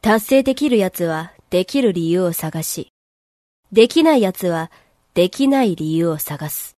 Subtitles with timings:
[0.00, 2.92] 達成できる奴はできる理由を探し、
[3.72, 4.70] できない奴は
[5.14, 6.77] できない理由を探す。